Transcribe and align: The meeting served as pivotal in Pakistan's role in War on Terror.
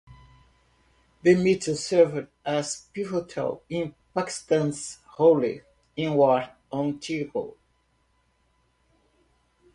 The 1.21 1.35
meeting 1.35 1.75
served 1.75 2.29
as 2.43 2.87
pivotal 2.91 3.61
in 3.69 3.93
Pakistan's 4.15 4.97
role 5.19 5.59
in 5.95 6.13
War 6.15 6.49
on 6.71 6.97
Terror. 6.97 7.51